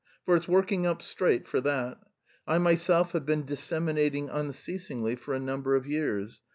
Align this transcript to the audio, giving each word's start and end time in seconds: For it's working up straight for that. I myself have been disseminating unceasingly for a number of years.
For 0.25 0.35
it's 0.35 0.47
working 0.47 0.87
up 0.87 1.03
straight 1.03 1.47
for 1.47 1.61
that. 1.61 1.99
I 2.47 2.57
myself 2.57 3.11
have 3.11 3.23
been 3.23 3.45
disseminating 3.45 4.29
unceasingly 4.29 5.15
for 5.15 5.35
a 5.35 5.39
number 5.39 5.75
of 5.75 5.85
years. 5.85 6.41